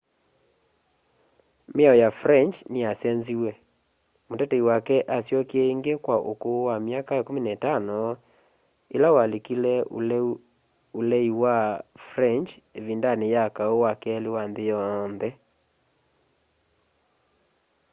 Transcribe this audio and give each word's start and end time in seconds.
miao 1.75 1.95
ya 2.03 2.09
french 2.19 2.55
niyasenziw'e 2.71 3.51
mutetei 4.27 4.65
wake 4.69 4.95
asyokie 5.17 5.63
ingi 5.73 5.93
kwa 6.05 6.17
ukuu 6.31 6.59
wa 6.69 6.75
15 6.79 8.17
ila 8.95 9.07
walikile 9.17 9.73
ulei 10.99 11.29
wa 11.43 11.57
french 12.07 12.49
ivindani 12.79 13.25
ya 13.35 13.43
kau 13.57 13.75
wa 13.83 13.91
keli 14.01 14.29
wa 14.35 14.43
nthi 14.49 14.63
yonthe 14.71 15.29